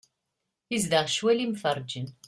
Izdeɣ 0.75 1.05
ccwal 1.09 1.39
imferrǧen. 1.45 2.07